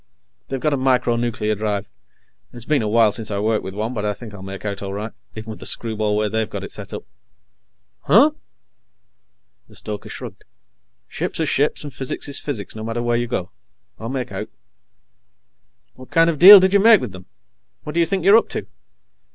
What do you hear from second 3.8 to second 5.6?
but I think I'll make out all right, even with